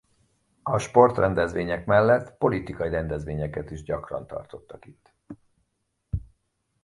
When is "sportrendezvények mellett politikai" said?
0.79-2.89